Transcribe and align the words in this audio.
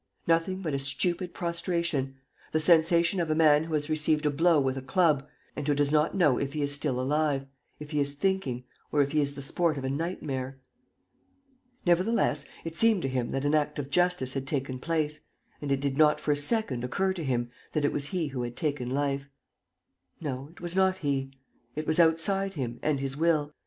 nothing 0.27 0.63
but 0.63 0.73
a 0.73 0.79
stupid 0.79 1.31
prostration, 1.31 2.15
the 2.53 2.59
sensation 2.59 3.19
of 3.19 3.29
a 3.29 3.35
man 3.35 3.65
who 3.65 3.75
has 3.75 3.87
received 3.87 4.25
a 4.25 4.31
blow 4.31 4.59
with 4.59 4.75
a 4.75 4.81
club 4.81 5.27
and 5.55 5.67
who 5.67 5.75
does 5.75 5.91
not 5.91 6.15
know 6.15 6.39
if 6.39 6.53
he 6.53 6.63
is 6.63 6.73
still 6.73 6.99
alive, 6.99 7.45
if 7.79 7.91
he 7.91 7.99
is 7.99 8.15
thinking, 8.15 8.63
or 8.91 9.03
if 9.03 9.11
he 9.11 9.21
is 9.21 9.35
the 9.35 9.43
sport 9.43 9.77
of 9.77 9.83
a 9.83 9.91
nightmare. 9.91 10.57
Nevertheless, 11.85 12.45
it 12.63 12.75
seemed 12.75 13.03
to 13.03 13.07
him 13.07 13.29
that 13.29 13.45
an 13.45 13.53
act 13.53 13.77
of 13.77 13.91
justice 13.91 14.33
had 14.33 14.47
taken 14.47 14.79
place, 14.79 15.19
and 15.61 15.71
it 15.71 15.79
did 15.79 15.99
not 15.99 16.19
for 16.19 16.31
a 16.31 16.35
second 16.35 16.83
occur 16.83 17.13
to 17.13 17.23
him 17.23 17.51
that 17.73 17.85
it 17.85 17.93
was 17.93 18.07
he 18.07 18.29
who 18.29 18.41
had 18.41 18.55
taken 18.55 18.89
life. 18.89 19.29
No, 20.19 20.49
it 20.51 20.59
was 20.59 20.75
not 20.75 20.97
he. 20.97 21.29
It 21.75 21.85
was 21.85 21.99
outside 21.99 22.55
him 22.55 22.79
and 22.81 22.99
his 22.99 23.15
will. 23.17 23.53